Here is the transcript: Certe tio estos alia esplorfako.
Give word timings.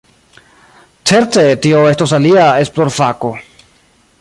Certe 1.09 1.43
tio 1.65 1.83
estos 1.93 2.15
alia 2.19 2.49
esplorfako. 2.65 3.31